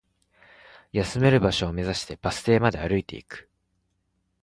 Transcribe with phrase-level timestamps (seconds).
[0.93, 3.47] 休める場所を目指して、バス停まで歩いていく